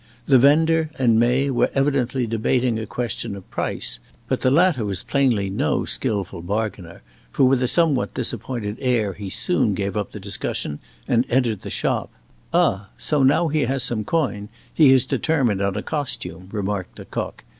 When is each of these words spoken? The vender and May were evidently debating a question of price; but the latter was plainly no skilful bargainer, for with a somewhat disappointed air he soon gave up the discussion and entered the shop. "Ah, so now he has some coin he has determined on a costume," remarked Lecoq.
The 0.25 0.39
vender 0.39 0.89
and 0.97 1.19
May 1.19 1.51
were 1.51 1.69
evidently 1.75 2.25
debating 2.25 2.79
a 2.79 2.87
question 2.87 3.35
of 3.35 3.47
price; 3.51 3.99
but 4.27 4.41
the 4.41 4.49
latter 4.49 4.83
was 4.83 5.03
plainly 5.03 5.47
no 5.51 5.85
skilful 5.85 6.41
bargainer, 6.41 7.03
for 7.29 7.43
with 7.45 7.61
a 7.61 7.67
somewhat 7.67 8.15
disappointed 8.15 8.77
air 8.79 9.13
he 9.13 9.29
soon 9.29 9.75
gave 9.75 9.95
up 9.95 10.09
the 10.09 10.19
discussion 10.19 10.79
and 11.07 11.23
entered 11.29 11.61
the 11.61 11.69
shop. 11.69 12.11
"Ah, 12.51 12.89
so 12.97 13.21
now 13.21 13.49
he 13.49 13.65
has 13.65 13.83
some 13.83 14.03
coin 14.03 14.49
he 14.73 14.89
has 14.91 15.05
determined 15.05 15.61
on 15.61 15.75
a 15.77 15.83
costume," 15.83 16.49
remarked 16.51 16.97
Lecoq. 16.97 17.43